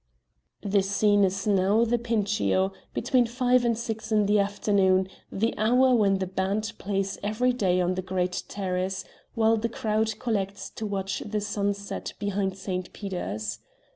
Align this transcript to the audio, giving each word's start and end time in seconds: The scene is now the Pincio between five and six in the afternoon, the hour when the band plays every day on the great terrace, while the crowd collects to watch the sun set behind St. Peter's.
The 0.63 0.81
scene 0.81 1.23
is 1.23 1.45
now 1.45 1.85
the 1.85 1.99
Pincio 1.99 2.71
between 2.91 3.27
five 3.27 3.63
and 3.63 3.77
six 3.77 4.11
in 4.11 4.25
the 4.25 4.39
afternoon, 4.39 5.07
the 5.31 5.55
hour 5.59 5.93
when 5.93 6.17
the 6.17 6.25
band 6.25 6.73
plays 6.79 7.19
every 7.21 7.53
day 7.53 7.79
on 7.79 7.93
the 7.93 8.01
great 8.01 8.41
terrace, 8.47 9.03
while 9.35 9.57
the 9.57 9.69
crowd 9.69 10.17
collects 10.17 10.71
to 10.71 10.87
watch 10.87 11.19
the 11.23 11.39
sun 11.39 11.75
set 11.75 12.13
behind 12.17 12.57
St. 12.57 12.91
Peter's. 12.93 13.59